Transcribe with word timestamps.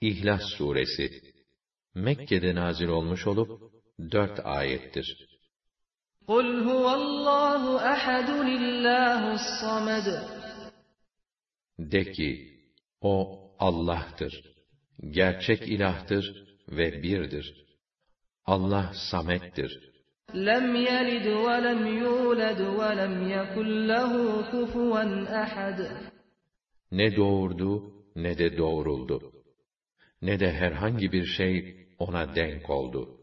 İhlas 0.00 0.42
suresi 0.58 1.10
Mekke'de 1.94 2.54
nazil 2.54 2.88
olmuş 2.88 3.26
olup 3.26 3.72
dört 4.12 4.46
ayettir. 4.46 5.28
قُلْ 6.28 6.48
هُوَ 6.68 6.84
اللّٰهُ 7.00 7.62
أَحَدٌ 7.94 8.28
اللّٰهُ 8.58 9.20
الصَّمَدُ 9.38 10.06
De 11.78 12.12
ki, 12.12 12.30
o 13.00 13.40
Allah'tır. 13.58 14.32
Gerçek 15.10 15.62
ilahtır 15.68 16.24
ve 16.68 17.02
birdir. 17.02 17.64
Allah 18.44 18.92
samettir. 19.10 19.92
لَمْ 20.34 20.66
يَلِدْ 20.90 21.26
وَلَمْ 21.46 21.82
يُولَدْ 22.04 22.60
وَلَمْ 22.80 23.14
يَكُنْ 23.36 23.68
لَهُ 23.92 24.12
كُفُوًا 24.50 25.04
أَحَدٌ 25.44 25.78
Ne 26.92 27.16
doğurdu, 27.16 27.92
ne 28.16 28.38
de 28.38 28.58
doğruldu. 28.58 29.32
Ne 30.21 30.39
de 30.39 30.51
herhangi 30.51 31.11
bir 31.11 31.25
şey 31.25 31.61
ona 31.97 32.35
denk 32.35 32.69
oldu. 32.69 33.20